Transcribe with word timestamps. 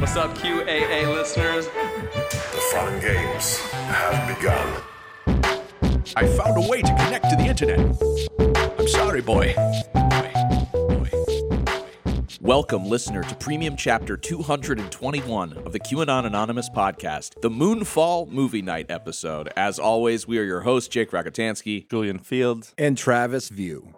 What's 0.00 0.16
up, 0.16 0.34
QAA 0.34 1.14
listeners? 1.14 1.66
The 1.66 2.70
fun 2.72 2.98
games 3.00 3.58
have 3.58 4.34
begun. 4.34 4.82
I 6.16 6.26
found 6.26 6.64
a 6.64 6.66
way 6.66 6.80
to 6.80 6.88
connect 6.88 7.28
to 7.28 7.36
the 7.36 7.44
internet. 7.44 7.78
I'm 8.78 8.88
sorry, 8.88 9.20
boy. 9.20 9.54
Welcome, 12.40 12.86
listener, 12.86 13.22
to 13.24 13.34
Premium 13.34 13.76
Chapter 13.76 14.16
221 14.16 15.52
of 15.58 15.72
the 15.72 15.80
QAnon 15.80 16.24
Anonymous 16.24 16.70
podcast, 16.70 17.38
the 17.42 17.50
Moonfall 17.50 18.30
Movie 18.30 18.62
Night 18.62 18.86
episode. 18.90 19.52
As 19.54 19.78
always, 19.78 20.26
we 20.26 20.38
are 20.38 20.44
your 20.44 20.62
hosts, 20.62 20.88
Jake 20.88 21.10
Rockatansky. 21.10 21.88
Julian 21.90 22.18
Feeld. 22.18 22.72
and 22.78 22.96
Travis 22.96 23.50
View. 23.50 23.94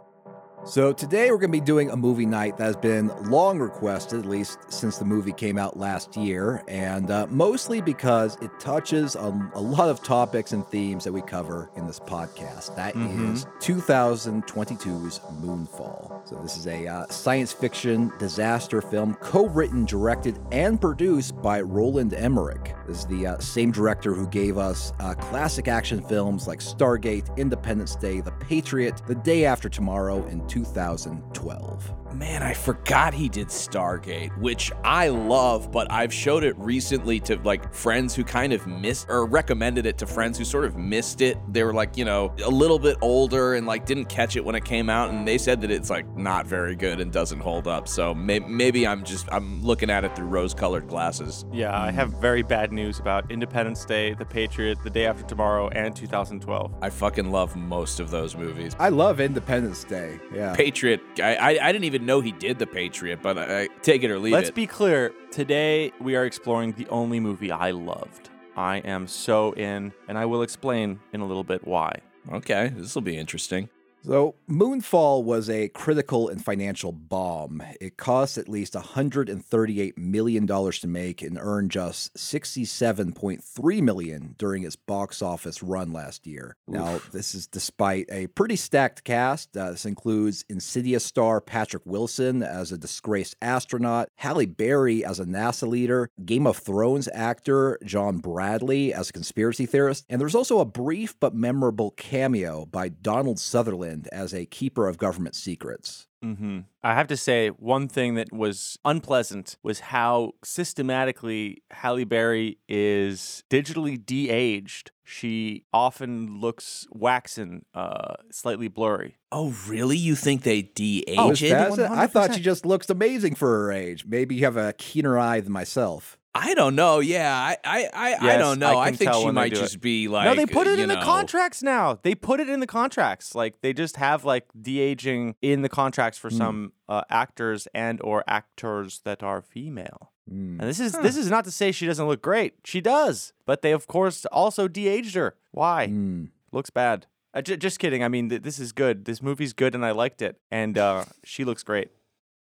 So 0.64 0.92
today 0.92 1.32
we're 1.32 1.38
going 1.38 1.50
to 1.50 1.58
be 1.58 1.60
doing 1.60 1.90
a 1.90 1.96
movie 1.96 2.24
night 2.24 2.56
that 2.56 2.64
has 2.64 2.76
been 2.76 3.08
long 3.28 3.58
requested, 3.58 4.20
at 4.20 4.26
least 4.26 4.72
since 4.72 4.96
the 4.96 5.04
movie 5.04 5.32
came 5.32 5.58
out 5.58 5.76
last 5.76 6.16
year, 6.16 6.62
and 6.68 7.10
uh, 7.10 7.26
mostly 7.30 7.80
because 7.80 8.36
it 8.40 8.50
touches 8.60 9.16
on 9.16 9.50
a 9.54 9.60
lot 9.60 9.88
of 9.88 10.04
topics 10.04 10.52
and 10.52 10.64
themes 10.68 11.02
that 11.02 11.12
we 11.12 11.20
cover 11.20 11.68
in 11.74 11.88
this 11.88 11.98
podcast. 11.98 12.76
That 12.76 12.94
is 12.94 13.44
2022's 13.58 15.18
Moonfall. 15.40 16.28
So 16.28 16.36
this 16.36 16.56
is 16.56 16.68
a 16.68 16.86
uh, 16.86 17.06
science 17.08 17.52
fiction 17.52 18.12
disaster 18.20 18.80
film 18.80 19.14
co-written, 19.14 19.84
directed, 19.84 20.38
and 20.52 20.80
produced 20.80 21.42
by 21.42 21.60
Roland 21.60 22.14
Emmerich. 22.14 22.72
This 22.86 23.00
is 23.00 23.06
the 23.06 23.26
uh, 23.26 23.38
same 23.40 23.72
director 23.72 24.14
who 24.14 24.28
gave 24.28 24.58
us 24.58 24.92
uh, 25.00 25.14
classic 25.14 25.66
action 25.66 26.02
films 26.02 26.46
like 26.46 26.60
Stargate, 26.60 27.36
Independence 27.36 27.96
Day, 27.96 28.20
The 28.20 28.30
Patriot, 28.32 29.02
The 29.08 29.16
Day 29.16 29.44
After 29.44 29.68
Tomorrow, 29.68 30.24
and 30.26 30.48
2012. 30.52 31.92
Man, 32.14 32.42
I 32.42 32.52
forgot 32.52 33.14
he 33.14 33.28
did 33.30 33.46
Stargate, 33.48 34.36
which 34.38 34.70
I 34.84 35.08
love, 35.08 35.72
but 35.72 35.90
I've 35.90 36.12
showed 36.12 36.44
it 36.44 36.54
recently 36.58 37.18
to 37.20 37.36
like 37.42 37.72
friends 37.72 38.14
who 38.14 38.22
kind 38.22 38.52
of 38.52 38.66
missed 38.66 39.06
or 39.08 39.24
recommended 39.24 39.86
it 39.86 39.96
to 39.98 40.06
friends 40.06 40.36
who 40.36 40.44
sort 40.44 40.66
of 40.66 40.76
missed 40.76 41.22
it. 41.22 41.38
They 41.48 41.64
were 41.64 41.72
like, 41.72 41.96
you 41.96 42.04
know, 42.04 42.34
a 42.44 42.50
little 42.50 42.78
bit 42.78 42.98
older 43.00 43.54
and 43.54 43.66
like 43.66 43.86
didn't 43.86 44.10
catch 44.10 44.36
it 44.36 44.44
when 44.44 44.54
it 44.54 44.64
came 44.64 44.90
out, 44.90 45.08
and 45.08 45.26
they 45.26 45.38
said 45.38 45.62
that 45.62 45.70
it's 45.70 45.88
like 45.88 46.06
not 46.14 46.46
very 46.46 46.76
good 46.76 47.00
and 47.00 47.10
doesn't 47.10 47.40
hold 47.40 47.66
up. 47.66 47.88
So 47.88 48.14
may- 48.14 48.40
maybe 48.40 48.86
I'm 48.86 49.04
just 49.04 49.26
I'm 49.32 49.62
looking 49.64 49.88
at 49.88 50.04
it 50.04 50.14
through 50.14 50.26
rose-colored 50.26 50.86
glasses. 50.88 51.46
Yeah, 51.50 51.74
I 51.80 51.90
have 51.92 52.10
very 52.20 52.42
bad 52.42 52.72
news 52.72 52.98
about 53.00 53.30
Independence 53.30 53.86
Day, 53.86 54.12
The 54.12 54.26
Patriot, 54.26 54.82
The 54.84 54.90
Day 54.90 55.06
After 55.06 55.22
Tomorrow, 55.24 55.70
and 55.70 55.96
2012. 55.96 56.74
I 56.82 56.90
fucking 56.90 57.30
love 57.30 57.56
most 57.56 58.00
of 58.00 58.10
those 58.10 58.36
movies. 58.36 58.76
I 58.78 58.90
love 58.90 59.18
Independence 59.18 59.82
Day. 59.84 60.20
Yeah. 60.34 60.41
Patriot, 60.54 61.00
I, 61.18 61.34
I 61.36 61.48
I 61.68 61.72
didn't 61.72 61.84
even 61.84 62.04
know 62.06 62.20
he 62.20 62.32
did 62.32 62.58
the 62.58 62.66
Patriot, 62.66 63.20
but 63.22 63.38
I, 63.38 63.62
I 63.62 63.68
take 63.82 64.02
it 64.02 64.10
or 64.10 64.18
leave 64.18 64.32
it. 64.32 64.36
Let's 64.36 64.50
be 64.50 64.66
clear. 64.66 65.12
Today 65.30 65.92
we 66.00 66.16
are 66.16 66.24
exploring 66.24 66.72
the 66.72 66.88
only 66.88 67.20
movie 67.20 67.50
I 67.50 67.70
loved. 67.70 68.30
I 68.56 68.78
am 68.78 69.06
so 69.06 69.52
in, 69.52 69.92
and 70.08 70.18
I 70.18 70.26
will 70.26 70.42
explain 70.42 71.00
in 71.12 71.20
a 71.20 71.26
little 71.26 71.44
bit 71.44 71.66
why. 71.66 72.00
okay, 72.32 72.72
this 72.76 72.94
will 72.94 73.02
be 73.02 73.16
interesting. 73.16 73.68
So, 74.04 74.34
Moonfall 74.50 75.22
was 75.22 75.48
a 75.48 75.68
critical 75.68 76.28
and 76.28 76.44
financial 76.44 76.90
bomb. 76.90 77.62
It 77.80 77.96
cost 77.96 78.36
at 78.36 78.48
least 78.48 78.74
$138 78.74 79.96
million 79.96 80.46
to 80.46 80.86
make 80.88 81.22
and 81.22 81.38
earned 81.40 81.70
just 81.70 82.12
67.3 82.14 83.82
million 83.82 84.34
during 84.38 84.64
its 84.64 84.74
box 84.74 85.22
office 85.22 85.62
run 85.62 85.92
last 85.92 86.26
year. 86.26 86.56
Now, 86.66 87.00
this 87.12 87.32
is 87.34 87.46
despite 87.46 88.06
a 88.10 88.26
pretty 88.26 88.56
stacked 88.56 89.04
cast. 89.04 89.56
Uh, 89.56 89.70
this 89.70 89.86
includes 89.86 90.44
Insidious 90.48 91.04
star 91.04 91.40
Patrick 91.40 91.86
Wilson 91.86 92.42
as 92.42 92.72
a 92.72 92.78
disgraced 92.78 93.36
astronaut, 93.40 94.08
Halle 94.16 94.46
Berry 94.46 95.04
as 95.04 95.20
a 95.20 95.24
NASA 95.24 95.68
leader, 95.68 96.08
Game 96.24 96.48
of 96.48 96.56
Thrones 96.56 97.08
actor 97.14 97.78
John 97.84 98.18
Bradley 98.18 98.92
as 98.92 99.10
a 99.10 99.12
conspiracy 99.12 99.66
theorist, 99.66 100.04
and 100.08 100.20
there's 100.20 100.34
also 100.34 100.58
a 100.58 100.64
brief 100.64 101.14
but 101.20 101.34
memorable 101.34 101.92
cameo 101.92 102.66
by 102.66 102.88
Donald 102.88 103.38
Sutherland 103.38 103.91
as 104.12 104.32
a 104.34 104.46
keeper 104.46 104.88
of 104.88 104.98
government 104.98 105.34
secrets. 105.34 106.06
hmm 106.22 106.60
I 106.84 106.94
have 106.94 107.06
to 107.08 107.16
say, 107.16 107.48
one 107.48 107.88
thing 107.88 108.14
that 108.14 108.32
was 108.32 108.78
unpleasant 108.84 109.56
was 109.62 109.80
how 109.80 110.32
systematically 110.44 111.62
Halle 111.70 112.04
Berry 112.04 112.58
is 112.68 113.44
digitally 113.50 114.04
de-aged. 114.04 114.90
She 115.04 115.64
often 115.72 116.40
looks 116.40 116.86
waxen, 116.90 117.64
uh, 117.74 118.14
slightly 118.30 118.68
blurry. 118.68 119.16
Oh, 119.30 119.54
really? 119.68 119.96
You 119.96 120.14
think 120.14 120.42
they 120.42 120.62
de-age 120.62 121.18
Oh, 121.18 121.30
it? 121.30 121.90
I 121.90 122.06
thought 122.06 122.34
she 122.34 122.40
just 122.40 122.64
looks 122.66 122.88
amazing 122.90 123.34
for 123.34 123.48
her 123.48 123.72
age. 123.72 124.06
Maybe 124.06 124.34
you 124.36 124.44
have 124.44 124.56
a 124.56 124.72
keener 124.74 125.18
eye 125.18 125.40
than 125.40 125.52
myself. 125.52 126.18
I 126.34 126.54
don't 126.54 126.74
know. 126.74 127.00
Yeah, 127.00 127.34
I, 127.34 127.56
I, 127.62 127.88
I, 127.92 128.34
I 128.34 128.36
don't 128.38 128.58
know. 128.58 128.78
I 128.78 128.86
I, 128.86 128.92
think 128.92 129.12
she 129.12 129.30
might 129.30 129.52
do 129.52 129.58
it. 129.58 129.62
just 129.62 129.80
be 129.80 130.08
like. 130.08 130.24
no, 130.24 130.34
they 130.34 130.46
put 130.46 130.66
it 130.66 130.78
in 130.78 130.88
the 130.88 130.96
contracts 130.96 131.62
now. 131.62 131.98
They 132.02 132.14
put 132.14 132.40
it 132.40 132.48
in 132.48 132.60
the 132.60 132.66
contracts. 132.66 133.34
Like 133.34 133.60
they 133.60 133.72
just 133.72 133.96
have 133.96 134.24
like 134.24 134.46
de 134.58 134.80
aging 134.80 135.34
in 135.42 135.62
the 135.62 135.68
contracts 135.68 136.18
for 136.18 136.30
some 136.30 136.72
uh, 136.88 137.02
actors 137.10 137.68
and 137.74 138.00
or 138.02 138.24
actors 138.26 139.00
that 139.04 139.22
are 139.22 139.42
female. 139.42 140.12
Hmm. 140.28 140.58
And 140.60 140.68
this 140.68 140.80
is 140.80 140.92
this 140.92 141.16
is 141.16 141.28
not 141.28 141.44
to 141.44 141.50
say 141.50 141.70
she 141.70 141.86
doesn't 141.86 142.06
look 142.06 142.22
great. 142.22 142.54
She 142.64 142.80
does, 142.80 143.32
but 143.44 143.60
they 143.60 143.72
of 143.72 143.86
course 143.86 144.24
also 144.26 144.68
de-aged 144.68 145.14
her. 145.14 145.36
Why? 145.50 145.88
Hmm. 145.88 146.26
Looks 146.50 146.70
bad. 146.70 147.06
Uh, 147.34 147.42
j- 147.42 147.56
just 147.56 147.78
kidding. 147.78 148.04
I 148.04 148.08
mean, 148.08 148.28
th- 148.28 148.42
this 148.42 148.58
is 148.58 148.72
good. 148.72 149.06
This 149.06 149.22
movie's 149.22 149.52
good, 149.54 149.74
and 149.74 149.84
I 149.84 149.90
liked 149.92 150.20
it. 150.20 150.38
And 150.50 150.76
uh, 150.76 151.06
she 151.24 151.44
looks 151.44 151.62
great. 151.62 151.90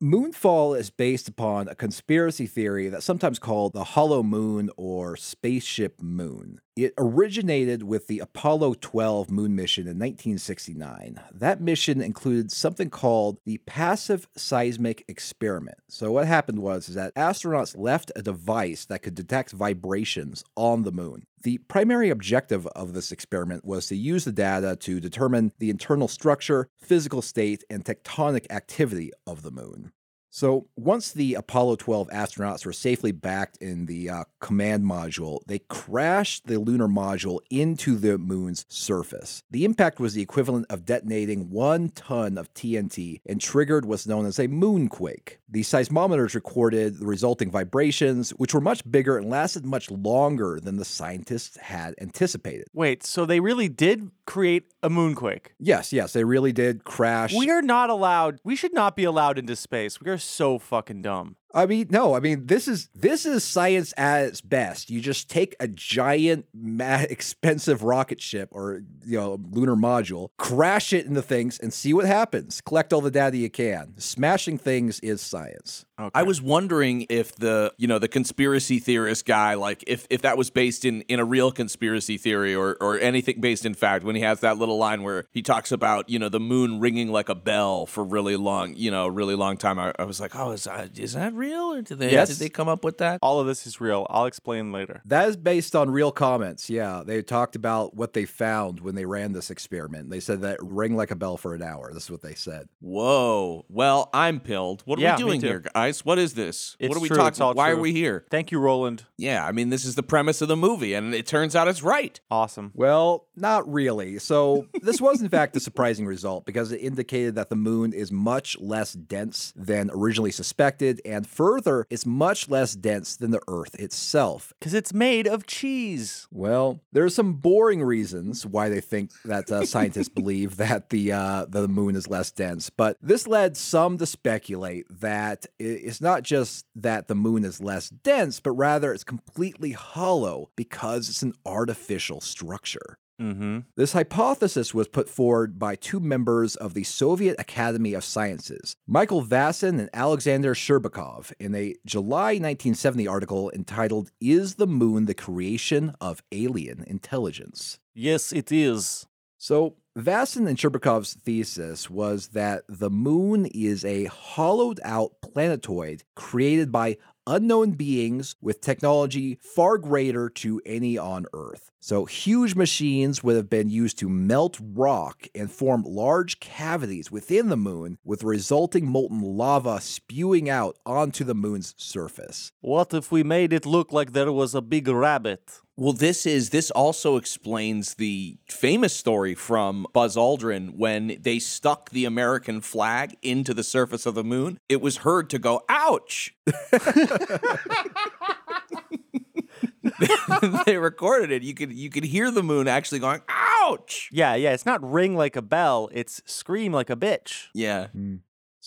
Moonfall 0.02 0.80
is 0.80 0.90
based 0.90 1.28
upon 1.28 1.68
a 1.68 1.76
conspiracy 1.76 2.46
theory 2.46 2.88
that's 2.88 3.04
sometimes 3.04 3.38
called 3.38 3.74
the 3.74 3.84
Hollow 3.84 4.24
Moon 4.24 4.70
or 4.78 5.18
Spaceship 5.18 6.02
Moon. 6.02 6.62
It 6.78 6.94
originated 6.98 7.84
with 7.84 8.08
the 8.08 8.20
Apollo 8.20 8.76
12 8.76 9.30
moon 9.30 9.58
mission 9.58 9.82
in 9.82 10.00
1969. 10.00 11.20
That 11.34 11.60
mission 11.60 12.02
included 12.02 12.50
something 12.50 12.90
called 12.90 13.40
the 13.44 13.58
Passive 13.66 14.30
Seismic 14.38 15.04
Experiment. 15.10 15.80
So 15.90 16.14
what 16.14 16.28
happened 16.28 16.60
was 16.60 16.88
is 16.88 16.96
that 16.96 17.14
astronauts 17.16 17.78
left 17.78 18.14
a 18.16 18.22
device 18.22 18.86
that 18.86 19.02
could 19.02 19.16
detect 19.16 19.52
vibrations 19.52 20.46
on 20.56 20.84
the 20.84 20.94
moon. 20.94 21.26
The 21.42 21.60
primary 21.70 22.10
objective 22.10 22.68
of 22.68 22.94
this 22.94 23.12
experiment 23.14 23.64
was 23.64 23.88
to 23.88 23.96
use 23.96 24.26
the 24.26 24.32
data 24.34 24.76
to 24.82 25.00
determine 25.00 25.54
the 25.58 25.70
internal 25.70 26.10
structure, 26.10 26.68
physical 26.78 27.22
state, 27.22 27.64
and 27.70 27.86
tectonic 27.86 28.46
activity 28.50 29.12
of 29.26 29.42
the 29.42 29.52
moon. 29.52 29.94
So, 30.32 30.68
once 30.76 31.12
the 31.12 31.34
Apollo 31.34 31.78
12 31.78 32.10
astronauts 32.10 32.66
were 32.66 32.74
safely 32.74 33.12
backed 33.12 33.58
in 33.58 33.88
the 33.88 34.10
uh, 34.10 34.24
command 34.40 34.84
module, 34.84 35.40
they 35.48 35.60
crashed 35.60 36.46
the 36.46 36.60
lunar 36.60 36.88
module 36.88 37.40
into 37.50 37.96
the 37.96 38.20
moon's 38.20 38.66
surface. 38.70 39.42
The 39.50 39.66
impact 39.66 40.00
was 40.00 40.14
the 40.14 40.22
equivalent 40.22 40.68
of 40.70 40.86
detonating 40.86 41.50
one 41.50 41.90
ton 41.90 42.38
of 42.38 42.54
TNT 42.54 43.22
and 43.26 43.42
triggered 43.42 43.86
what's 43.86 44.06
known 44.06 44.28
as 44.28 44.38
a 44.38 44.48
moonquake. 44.48 45.38
The 45.50 45.62
seismometers 45.62 46.36
recorded 46.36 47.00
the 47.00 47.08
resulting 47.08 47.50
vibrations, 47.50 48.30
which 48.32 48.54
were 48.54 48.62
much 48.62 48.90
bigger 48.90 49.18
and 49.18 49.30
lasted 49.32 49.66
much 49.66 49.90
longer 49.90 50.60
than 50.62 50.78
the 50.78 50.86
scientists 50.86 51.58
had 51.58 51.96
anticipated. 52.00 52.68
Wait, 52.72 53.04
so 53.04 53.26
they 53.26 53.40
really 53.40 53.68
did 53.68 54.12
create 54.28 54.72
a 54.84 54.90
moonquake? 54.92 55.48
Yes, 55.58 55.92
yes, 55.92 56.14
they 56.14 56.24
really 56.24 56.54
did 56.54 56.84
crash. 56.84 57.34
We 57.34 57.50
are 57.50 57.64
not 57.64 57.90
allowed. 57.90 58.40
We 58.44 58.56
should 58.56 58.74
not 58.74 58.96
be 58.96 59.04
allowed 59.04 59.40
into 59.40 59.56
space. 59.56 60.00
We 60.00 60.12
are 60.12 60.19
so 60.24 60.60
fucking 60.60 61.02
dumb. 61.02 61.36
I 61.54 61.66
mean, 61.66 61.88
no. 61.90 62.16
I 62.16 62.20
mean, 62.20 62.46
this 62.46 62.68
is 62.68 62.90
this 62.94 63.26
is 63.26 63.44
science 63.44 63.94
at 63.98 64.26
its 64.26 64.42
best. 64.42 64.90
You 64.90 65.02
just 65.02 65.30
take 65.30 65.56
a 65.60 65.68
giant, 65.68 66.46
expensive 66.80 67.84
rocket 67.84 68.22
ship 68.22 68.50
or 68.52 68.84
you 69.06 69.18
know 69.18 69.40
lunar 69.52 69.76
module, 69.76 70.30
crash 70.38 70.94
it 70.94 71.06
into 71.06 71.22
things, 71.22 71.60
and 71.60 71.74
see 71.74 71.94
what 71.94 72.06
happens. 72.06 72.62
Collect 72.62 72.94
all 72.94 73.02
the 73.02 73.12
data 73.12 73.38
you 73.38 73.50
can. 73.50 73.94
Smashing 73.98 74.58
things 74.58 75.00
is 75.00 75.22
science. 75.22 75.86
Okay. 76.00 76.10
I 76.14 76.24
was 76.24 76.42
wondering 76.42 77.06
if 77.10 77.36
the 77.36 77.74
you 77.78 77.88
know 77.88 78.00
the 78.00 78.08
conspiracy 78.08 78.80
theorist 78.80 79.26
guy 79.26 79.56
like 79.56 79.84
if 79.88 80.08
if 80.10 80.22
that 80.22 80.38
was 80.38 80.50
based 80.50 80.86
in 80.86 81.02
in 81.04 81.20
a 81.20 81.26
real 81.26 81.52
conspiracy 81.52 82.18
theory 82.18 82.56
or 82.56 82.78
or 82.80 82.98
anything 83.00 83.42
based 83.42 83.66
in 83.66 83.74
fact 83.74 84.04
when 84.06 84.16
he 84.16 84.22
has 84.22 84.40
that 84.40 84.58
little 84.58 84.78
line 84.78 85.04
where 85.04 85.26
he 85.32 85.42
talks 85.42 85.72
about 85.72 86.10
you 86.10 86.18
know 86.18 86.30
the 86.30 86.40
moon 86.40 86.80
ringing 86.80 87.10
like 87.12 87.28
a 87.30 87.36
bell 87.36 87.86
for 87.86 88.04
really 88.04 88.36
long 88.38 88.74
you 88.76 88.90
know 88.92 89.08
really 89.08 89.36
long 89.36 89.58
time 89.58 89.78
I, 89.78 89.94
I 90.00 90.04
was 90.06 90.20
like 90.22 90.36
oh 90.36 90.52
is 90.52 90.64
that 90.64 90.98
is 90.98 91.14
that 91.14 91.34
real 91.34 91.74
or 91.74 91.82
did 91.82 92.00
they 92.00 92.12
Yes. 92.12 92.30
did 92.30 92.38
they 92.38 92.50
come 92.50 92.68
up 92.70 92.84
with 92.84 93.00
that 93.00 93.20
All 93.22 93.40
of 93.40 93.48
this 93.48 93.68
is 93.68 93.82
real. 93.82 94.08
I'll 94.10 94.26
explain 94.26 94.72
later. 94.72 95.02
That 95.06 95.28
is 95.30 95.36
based 95.38 95.76
on 95.76 95.90
real 95.90 96.12
comments. 96.12 96.70
Yeah, 96.70 97.04
they 97.06 97.22
talked 97.22 97.56
about 97.56 97.94
what 97.96 98.14
they 98.14 98.26
found 98.26 98.80
when 98.80 98.96
they 98.96 99.06
ran 99.06 99.34
this 99.34 99.50
experiment. 99.52 100.10
They 100.10 100.20
said 100.22 100.42
that 100.42 100.54
it 100.56 100.60
rang 100.64 100.96
like 100.96 101.12
a 101.12 101.16
bell 101.16 101.36
for 101.38 101.54
an 101.56 101.62
hour. 101.62 101.92
This 101.94 102.04
is 102.06 102.12
what 102.12 102.22
they 102.22 102.36
said. 102.36 102.70
whoa 102.80 103.66
well 103.70 104.10
I'm 104.14 104.40
pilled 104.40 104.82
what 104.86 105.00
are 105.00 105.02
Yeah, 105.02 105.16
we 105.18 105.24
doing 105.24 105.42
too. 105.42 105.48
here 105.48 105.64
guys 105.90 106.06
what 106.06 106.20
is 106.20 106.34
this 106.34 106.76
It's 106.80 106.90
what 106.90 106.98
are 106.98 107.02
we 107.02 107.08
true, 107.08 107.18
talking 107.18 107.30
it's 107.30 107.42
all 107.42 107.54
why 107.54 107.72
are 107.72 107.78
we 107.78 107.92
here 107.92 108.26
Thank 108.30 108.52
you, 108.52 108.60
Roland. 108.60 109.06
yeah 109.18 109.46
I 109.46 109.52
mean 109.52 109.70
this 109.70 109.86
is 109.86 109.96
the 109.96 110.04
premise 110.04 110.42
of 110.42 110.48
the 110.48 110.56
movie 110.58 110.94
and 110.94 111.14
it 111.14 111.26
turns 111.26 111.56
out 111.56 111.68
it's 111.68 111.82
right 111.84 112.20
Awesome. 112.32 112.72
Well, 112.76 113.26
not 113.36 113.72
really. 113.72 114.20
So, 114.20 114.68
this 114.82 115.00
was 115.02 115.22
in 115.22 115.30
fact 115.30 115.56
a 115.56 115.60
surprising 115.60 116.06
result 116.06 116.46
because 116.46 116.72
it 116.72 116.78
indicated 116.78 117.36
that 117.36 117.50
the 117.50 117.56
moon 117.56 117.94
is 117.94 118.12
much 118.12 118.58
less 118.60 118.94
dense 118.94 119.54
than 119.56 119.90
originally 119.94 120.32
suspected 120.32 121.02
and 121.06 121.26
further, 121.26 121.86
it's 121.90 122.06
much 122.06 122.50
less 122.50 122.76
dense 122.76 123.16
than 123.16 123.32
the 123.32 123.42
Earth 123.48 123.76
itself. 123.80 124.54
Because 124.60 124.74
it's 124.74 124.94
made 124.94 125.28
of 125.28 125.46
cheese. 125.48 126.28
Well, 126.32 126.82
there 126.92 127.04
are 127.04 127.10
some 127.10 127.34
boring 127.34 127.82
reasons 127.84 128.46
why 128.46 128.70
they 128.70 128.82
think 128.82 129.12
that 129.26 129.50
uh, 129.52 129.66
scientists 129.66 130.10
believe 130.22 130.58
that 130.58 130.90
the 130.90 131.12
uh, 131.14 131.46
the 131.50 131.68
moon 131.68 131.96
is 131.96 132.08
less 132.08 132.32
dense, 132.32 132.70
but 132.70 132.98
this 133.02 133.26
led 133.28 133.58
some 133.58 133.98
to 133.98 134.06
speculate 134.06 134.86
that 135.00 135.46
i- 135.60 135.64
it's 135.84 136.02
not 136.02 136.24
just 136.24 136.66
that 136.76 137.08
the 137.08 137.16
moon 137.16 137.44
is 137.44 137.62
less 137.62 137.90
dense, 137.90 138.40
but 138.40 138.52
rather 138.52 138.94
it's 138.94 139.04
completely 139.04 139.72
hollow 139.72 140.50
because 140.56 141.10
it's 141.10 141.24
an 141.24 141.34
artificial 141.46 142.22
structure. 142.22 142.98
Mm-hmm. 143.20 143.60
This 143.76 143.94
hypothesis 143.94 144.74
was 144.74 144.88
put 144.88 145.10
forward 145.10 145.60
by 145.60 145.76
two 145.76 146.00
members 146.00 146.56
of 146.56 146.74
the 146.74 146.84
Soviet 146.84 147.36
Academy 147.38 147.94
of 147.94 148.06
Sciences, 148.06 148.76
Michael 148.88 149.22
Vassin 149.22 149.80
and 149.80 149.90
Alexander 149.94 150.54
Shcherbakov, 150.54 151.34
in 151.40 151.54
a 151.54 151.76
July 151.86 152.34
1970 152.34 153.08
article 153.08 153.52
entitled 153.52 154.12
Is 154.22 154.56
the 154.56 154.68
Moon 154.68 155.06
the 155.06 155.14
Creation 155.14 155.94
of 156.00 156.24
Alien 156.32 156.84
Intelligence? 156.88 157.80
Yes, 157.94 158.32
it 158.32 158.52
is. 158.52 159.06
So, 159.38 159.76
Vassin 160.00 160.48
and 160.48 160.58
Shcherbakov's 160.58 161.16
thesis 161.16 161.90
was 161.90 162.30
that 162.30 162.64
the 162.70 162.90
moon 162.90 163.46
is 163.48 163.84
a 163.84 164.06
hollowed 164.06 164.80
out 164.84 165.12
planetoid 165.22 166.04
created 166.16 166.72
by 166.72 166.96
unknown 167.28 167.72
beings 167.72 168.36
with 168.42 168.62
technology 168.62 169.38
far 169.42 169.78
greater 169.78 170.30
to 170.30 170.62
any 170.66 170.98
on 170.98 171.26
Earth. 171.34 171.70
So, 171.82 172.06
huge 172.06 172.56
machines 172.56 173.24
would 173.24 173.36
have 173.36 173.50
been 173.50 173.70
used 173.70 174.00
to 174.00 174.10
melt 174.10 174.60
rock 174.62 175.28
and 175.36 175.52
form 175.52 175.84
large 175.86 176.40
cavities 176.40 177.12
within 177.12 177.50
the 177.50 177.58
moon, 177.58 177.98
with 178.04 178.24
resulting 178.24 178.86
molten 178.86 179.22
lava 179.22 179.80
spewing 179.80 180.50
out 180.50 180.78
onto 180.86 181.24
the 181.24 181.36
moon's 181.36 181.74
surface. 181.78 182.52
What 182.62 182.94
if 182.94 183.12
we 183.12 183.24
made 183.24 183.54
it 183.54 183.66
look 183.66 183.94
like 183.94 184.12
there 184.12 184.32
was 184.32 184.56
a 184.56 184.62
big 184.62 184.88
rabbit? 184.88 185.62
Well, 185.80 185.94
this 185.94 186.26
is 186.26 186.50
this 186.50 186.72
also 186.72 187.16
explains 187.16 187.94
the 187.94 188.36
famous 188.50 188.94
story 188.94 189.34
from 189.34 189.88
Buzz 189.94 190.18
Aldrin 190.18 190.76
when 190.76 191.18
they 191.22 191.40
stuck 191.40 191.92
the 191.92 192.04
American 192.04 192.60
flag 192.60 193.16
into 193.22 193.54
the 193.54 193.64
surface 193.64 194.06
of 194.06 194.14
the 194.14 194.26
moon. 194.26 194.60
It 194.68 194.82
was 194.82 194.98
heard 194.98 195.30
to 195.30 195.40
go, 195.40 195.64
"Ouch!" 195.70 196.36
they 200.66 200.78
recorded 200.78 201.32
it. 201.32 201.44
You 201.44 201.54
could 201.54 201.72
you 201.72 201.90
could 201.90 202.04
hear 202.04 202.30
the 202.30 202.44
moon 202.44 202.68
actually 202.68 203.00
going, 203.00 203.22
"Ouch!" 203.30 204.10
Yeah, 204.12 204.36
yeah. 204.36 204.52
It's 204.52 204.66
not 204.66 204.84
ring 204.84 205.16
like 205.16 205.38
a 205.38 205.42
bell, 205.42 205.88
it's 205.94 206.22
scream 206.26 206.74
like 206.74 206.90
a 206.90 206.98
bitch. 206.98 207.46
Yeah. 207.54 207.88
Hmm. 207.88 208.16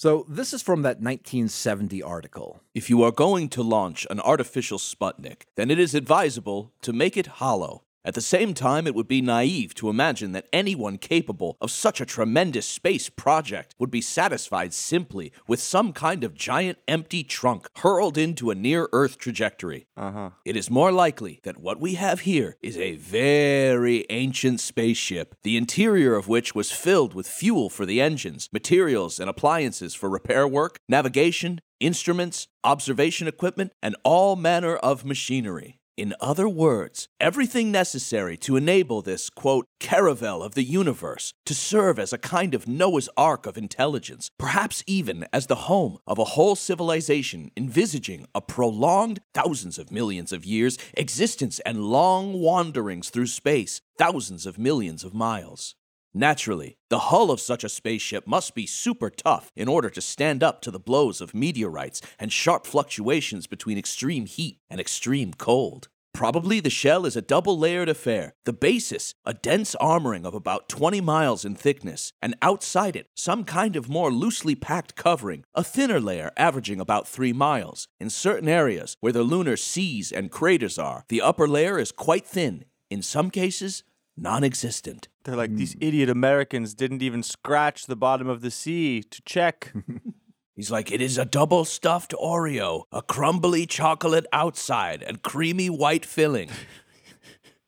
So, 0.02 0.26
this 0.28 0.52
is 0.52 0.62
from 0.62 0.82
that 0.82 0.98
1970 0.98 2.02
article. 2.02 2.60
If 2.74 2.90
you 2.90 3.04
are 3.04 3.12
going 3.12 3.48
to 3.50 3.62
launch 3.62 4.04
an 4.10 4.18
artificial 4.18 4.78
Sputnik, 4.78 5.42
then 5.54 5.70
it 5.70 5.78
is 5.78 5.94
advisable 5.94 6.72
to 6.82 6.92
make 6.92 7.16
it 7.16 7.38
hollow. 7.38 7.84
At 8.04 8.14
the 8.14 8.20
same 8.20 8.52
time, 8.52 8.88
it 8.88 8.96
would 8.96 9.06
be 9.06 9.22
naive 9.22 9.74
to 9.76 9.88
imagine 9.88 10.32
that 10.32 10.48
anyone 10.52 10.98
capable 10.98 11.56
of 11.60 11.70
such 11.70 12.00
a 12.00 12.06
tremendous 12.06 12.66
space 12.66 13.08
project 13.08 13.76
would 13.78 13.92
be 13.92 14.00
satisfied 14.00 14.74
simply 14.74 15.32
with 15.46 15.60
some 15.60 15.92
kind 15.92 16.24
of 16.24 16.34
giant 16.34 16.78
empty 16.88 17.22
trunk 17.22 17.68
hurled 17.76 18.18
into 18.18 18.50
a 18.50 18.56
near 18.56 18.88
Earth 18.92 19.18
trajectory. 19.18 19.86
Uh-huh. 19.96 20.30
It 20.44 20.56
is 20.56 20.68
more 20.68 20.90
likely 20.90 21.38
that 21.44 21.60
what 21.60 21.80
we 21.80 21.94
have 21.94 22.20
here 22.20 22.56
is 22.60 22.76
a 22.76 22.96
very 22.96 24.04
ancient 24.10 24.58
spaceship, 24.58 25.36
the 25.44 25.56
interior 25.56 26.16
of 26.16 26.26
which 26.26 26.56
was 26.56 26.72
filled 26.72 27.14
with 27.14 27.28
fuel 27.28 27.70
for 27.70 27.86
the 27.86 28.00
engines, 28.00 28.48
materials 28.52 29.20
and 29.20 29.30
appliances 29.30 29.94
for 29.94 30.10
repair 30.10 30.48
work, 30.48 30.80
navigation, 30.88 31.60
instruments, 31.78 32.48
observation 32.64 33.28
equipment, 33.28 33.72
and 33.80 33.94
all 34.02 34.34
manner 34.34 34.76
of 34.76 35.04
machinery. 35.04 35.78
In 35.94 36.14
other 36.20 36.48
words, 36.48 37.08
everything 37.20 37.70
necessary 37.70 38.38
to 38.38 38.56
enable 38.56 39.02
this, 39.02 39.28
quote, 39.28 39.66
caravel 39.78 40.42
of 40.42 40.54
the 40.54 40.62
universe 40.62 41.34
to 41.44 41.54
serve 41.54 41.98
as 41.98 42.14
a 42.14 42.18
kind 42.18 42.54
of 42.54 42.66
Noah's 42.66 43.10
Ark 43.14 43.44
of 43.44 43.58
intelligence, 43.58 44.30
perhaps 44.38 44.82
even 44.86 45.26
as 45.34 45.48
the 45.48 45.66
home 45.68 45.98
of 46.06 46.18
a 46.18 46.32
whole 46.32 46.56
civilization 46.56 47.50
envisaging 47.58 48.26
a 48.34 48.40
prolonged, 48.40 49.20
thousands 49.34 49.78
of 49.78 49.92
millions 49.92 50.32
of 50.32 50.46
years, 50.46 50.78
existence 50.94 51.60
and 51.60 51.84
long 51.84 52.40
wanderings 52.40 53.10
through 53.10 53.26
space, 53.26 53.82
thousands 53.98 54.46
of 54.46 54.58
millions 54.58 55.04
of 55.04 55.12
miles. 55.12 55.74
Naturally, 56.14 56.76
the 56.90 56.98
hull 56.98 57.30
of 57.30 57.40
such 57.40 57.64
a 57.64 57.70
spaceship 57.70 58.26
must 58.26 58.54
be 58.54 58.66
super 58.66 59.08
tough 59.08 59.50
in 59.56 59.66
order 59.66 59.88
to 59.88 60.00
stand 60.00 60.42
up 60.42 60.60
to 60.60 60.70
the 60.70 60.78
blows 60.78 61.22
of 61.22 61.34
meteorites 61.34 62.02
and 62.18 62.30
sharp 62.30 62.66
fluctuations 62.66 63.46
between 63.46 63.78
extreme 63.78 64.26
heat 64.26 64.58
and 64.68 64.78
extreme 64.78 65.32
cold. 65.32 65.88
Probably 66.12 66.60
the 66.60 66.68
shell 66.68 67.06
is 67.06 67.16
a 67.16 67.22
double 67.22 67.58
layered 67.58 67.88
affair. 67.88 68.34
The 68.44 68.52
basis, 68.52 69.14
a 69.24 69.32
dense 69.32 69.74
armoring 69.80 70.26
of 70.26 70.34
about 70.34 70.68
20 70.68 71.00
miles 71.00 71.46
in 71.46 71.54
thickness, 71.54 72.12
and 72.20 72.36
outside 72.42 72.94
it, 72.94 73.06
some 73.16 73.44
kind 73.44 73.74
of 73.74 73.88
more 73.88 74.12
loosely 74.12 74.54
packed 74.54 74.94
covering, 74.94 75.44
a 75.54 75.64
thinner 75.64 75.98
layer 75.98 76.30
averaging 76.36 76.80
about 76.80 77.08
3 77.08 77.32
miles. 77.32 77.88
In 77.98 78.10
certain 78.10 78.50
areas, 78.50 78.98
where 79.00 79.14
the 79.14 79.22
lunar 79.22 79.56
seas 79.56 80.12
and 80.12 80.30
craters 80.30 80.78
are, 80.78 81.06
the 81.08 81.22
upper 81.22 81.48
layer 81.48 81.78
is 81.78 81.90
quite 81.90 82.26
thin, 82.26 82.66
in 82.90 83.00
some 83.00 83.30
cases, 83.30 83.82
non 84.16 84.44
existent. 84.44 85.08
They're 85.24 85.36
like, 85.36 85.54
these 85.54 85.74
hmm. 85.74 85.82
idiot 85.82 86.08
Americans 86.08 86.74
didn't 86.74 87.02
even 87.02 87.22
scratch 87.22 87.86
the 87.86 87.96
bottom 87.96 88.28
of 88.28 88.40
the 88.40 88.50
sea 88.50 89.02
to 89.02 89.22
check. 89.22 89.72
He's 90.54 90.70
like, 90.70 90.92
it 90.92 91.00
is 91.00 91.16
a 91.16 91.24
double 91.24 91.64
stuffed 91.64 92.12
Oreo, 92.12 92.84
a 92.92 93.00
crumbly 93.00 93.66
chocolate 93.66 94.26
outside 94.32 95.02
and 95.02 95.22
creamy 95.22 95.70
white 95.70 96.04
filling. 96.04 96.50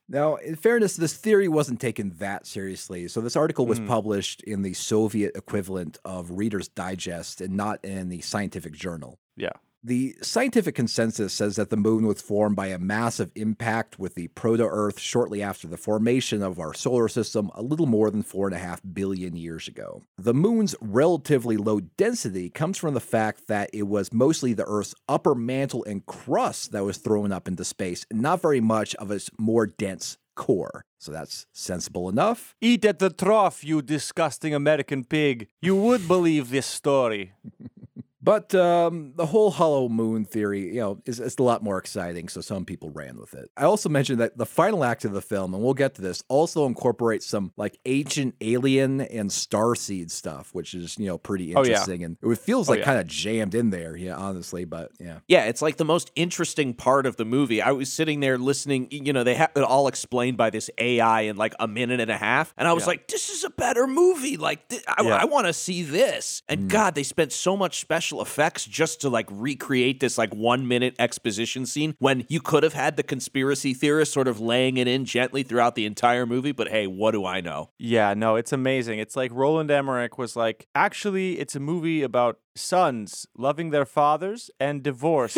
Now, 0.06 0.34
in 0.36 0.54
fairness, 0.56 0.96
this 0.96 1.14
theory 1.14 1.48
wasn't 1.48 1.80
taken 1.80 2.10
that 2.18 2.46
seriously. 2.46 3.08
So, 3.08 3.22
this 3.22 3.36
article 3.36 3.66
was 3.66 3.78
hmm. 3.78 3.86
published 3.86 4.42
in 4.42 4.62
the 4.62 4.74
Soviet 4.74 5.32
equivalent 5.34 5.98
of 6.04 6.30
Reader's 6.32 6.68
Digest 6.68 7.40
and 7.40 7.56
not 7.56 7.82
in 7.84 8.10
the 8.10 8.20
scientific 8.20 8.74
journal. 8.74 9.18
yeah. 9.36 9.52
The 9.86 10.16
scientific 10.22 10.74
consensus 10.74 11.34
says 11.34 11.56
that 11.56 11.68
the 11.68 11.76
moon 11.76 12.06
was 12.06 12.22
formed 12.22 12.56
by 12.56 12.68
a 12.68 12.78
massive 12.78 13.30
impact 13.34 13.98
with 13.98 14.14
the 14.14 14.28
proto 14.28 14.64
Earth 14.64 14.98
shortly 14.98 15.42
after 15.42 15.68
the 15.68 15.76
formation 15.76 16.42
of 16.42 16.58
our 16.58 16.72
solar 16.72 17.06
system, 17.06 17.50
a 17.54 17.60
little 17.60 17.84
more 17.84 18.10
than 18.10 18.22
four 18.22 18.46
and 18.46 18.56
a 18.56 18.58
half 18.58 18.80
billion 18.94 19.36
years 19.36 19.68
ago. 19.68 20.02
The 20.16 20.32
moon's 20.32 20.74
relatively 20.80 21.58
low 21.58 21.80
density 21.80 22.48
comes 22.48 22.78
from 22.78 22.94
the 22.94 23.00
fact 23.00 23.46
that 23.48 23.68
it 23.74 23.82
was 23.82 24.10
mostly 24.10 24.54
the 24.54 24.64
Earth's 24.64 24.94
upper 25.06 25.34
mantle 25.34 25.84
and 25.84 26.06
crust 26.06 26.72
that 26.72 26.86
was 26.86 26.96
thrown 26.96 27.30
up 27.30 27.46
into 27.46 27.62
space, 27.62 28.06
not 28.10 28.40
very 28.40 28.62
much 28.62 28.94
of 28.94 29.10
its 29.10 29.28
more 29.38 29.66
dense 29.66 30.16
core. 30.34 30.86
So 30.98 31.12
that's 31.12 31.44
sensible 31.52 32.08
enough. 32.08 32.54
Eat 32.62 32.86
at 32.86 33.00
the 33.00 33.10
trough, 33.10 33.62
you 33.62 33.82
disgusting 33.82 34.54
American 34.54 35.04
pig. 35.04 35.48
You 35.60 35.76
would 35.76 36.08
believe 36.08 36.48
this 36.48 36.64
story. 36.64 37.32
But 38.24 38.54
um, 38.54 39.12
the 39.16 39.26
whole 39.26 39.50
hollow 39.50 39.90
moon 39.90 40.24
theory, 40.24 40.68
you 40.74 40.80
know, 40.80 41.02
is, 41.04 41.20
is 41.20 41.36
a 41.38 41.42
lot 41.42 41.62
more 41.62 41.76
exciting. 41.76 42.28
So 42.30 42.40
some 42.40 42.64
people 42.64 42.88
ran 42.88 43.18
with 43.18 43.34
it. 43.34 43.50
I 43.54 43.64
also 43.64 43.90
mentioned 43.90 44.18
that 44.20 44.38
the 44.38 44.46
final 44.46 44.82
act 44.82 45.04
of 45.04 45.12
the 45.12 45.20
film, 45.20 45.52
and 45.52 45.62
we'll 45.62 45.74
get 45.74 45.94
to 45.96 46.02
this, 46.02 46.22
also 46.28 46.64
incorporates 46.64 47.26
some 47.26 47.52
like 47.58 47.78
ancient 47.84 48.34
alien 48.40 49.02
and 49.02 49.28
starseed 49.28 50.10
stuff, 50.10 50.54
which 50.54 50.72
is 50.72 50.96
you 50.98 51.06
know 51.06 51.18
pretty 51.18 51.54
Oh, 51.54 51.62
yeah. 51.62 51.72
interesting, 51.72 52.02
and 52.04 52.16
it 52.22 52.38
feels 52.38 52.68
Oh, 52.68 52.72
like 52.72 52.78
yeah. 52.80 52.84
kind 52.86 52.98
of 52.98 53.06
jammed 53.06 53.54
in 53.54 53.68
there, 53.68 53.94
yeah, 53.94 54.16
honestly. 54.16 54.64
But 54.64 54.92
yeah, 54.98 55.18
Yeah, 55.28 55.44
it's 55.44 55.60
like 55.60 55.76
the 55.76 55.84
most 55.84 56.10
interesting 56.16 56.72
part 56.72 57.04
of 57.04 57.16
the 57.16 57.26
movie. 57.26 57.60
I 57.60 57.72
was 57.72 57.92
sitting 57.92 58.20
there 58.20 58.38
listening, 58.38 58.88
you 58.90 59.12
know, 59.12 59.22
they 59.22 59.34
have 59.34 59.50
it 59.54 59.62
all 59.62 59.86
explained 59.86 60.38
by 60.38 60.48
this 60.48 60.70
AI 60.78 61.22
in 61.22 61.36
like 61.36 61.54
a 61.60 61.68
minute 61.68 62.00
and 62.00 62.10
a 62.10 62.16
half. 62.16 62.54
And 62.56 62.66
I 62.66 62.72
was 62.72 62.84
Yeah. 62.84 62.88
like, 62.88 63.08
this 63.08 63.28
is 63.28 63.44
a 63.44 63.50
better 63.50 63.86
movie. 63.86 64.38
Like, 64.38 64.66
th- 64.68 64.82
I, 64.88 65.02
Yeah. 65.02 65.24
want 65.26 65.46
to 65.46 65.52
see 65.52 65.82
this. 65.82 66.42
And 66.48 66.70
God, 66.70 66.94
they 66.94 67.02
spent 67.02 67.32
so 67.32 67.54
much 67.56 67.78
special 68.14 68.22
effects 68.22 68.64
just 68.64 69.00
to 69.00 69.08
like 69.08 69.26
recreate 69.30 70.00
this 70.00 70.16
like 70.18 70.34
one 70.34 70.68
minute 70.68 70.94
exposition 70.98 71.66
scene 71.66 71.94
when 71.98 72.24
you 72.28 72.40
could 72.40 72.62
have 72.62 72.74
had 72.74 72.96
the 72.96 73.02
conspiracy 73.02 73.74
theorist 73.74 74.12
sort 74.12 74.28
of 74.28 74.40
laying 74.40 74.76
it 74.76 74.86
in 74.86 75.04
gently 75.04 75.42
throughout 75.42 75.74
the 75.74 75.84
entire 75.84 76.26
movie. 76.26 76.52
But 76.52 76.68
hey, 76.68 76.86
what 76.86 77.12
do 77.12 77.24
I 77.24 77.40
know? 77.40 77.70
Yeah, 77.78 78.14
no, 78.14 78.36
it's 78.36 78.52
amazing. 78.52 78.98
It's 79.00 79.16
like 79.16 79.32
Roland 79.32 79.70
Emmerich 79.70 80.16
was 80.18 80.36
like, 80.36 80.66
actually, 80.74 81.40
it's 81.40 81.56
a 81.56 81.60
movie 81.60 82.02
about 82.02 82.38
sons 82.54 83.26
loving 83.36 83.70
their 83.70 83.84
fathers 83.84 84.50
and 84.60 84.82
divorce. 84.82 85.36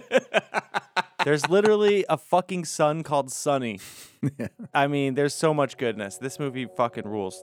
there's 1.24 1.48
literally 1.48 2.04
a 2.08 2.18
fucking 2.18 2.66
son 2.66 3.02
called 3.02 3.30
Sonny. 3.30 3.80
I 4.74 4.86
mean, 4.86 5.14
there's 5.14 5.34
so 5.34 5.54
much 5.54 5.78
goodness. 5.78 6.18
This 6.18 6.38
movie 6.38 6.66
fucking 6.76 7.06
rules. 7.06 7.42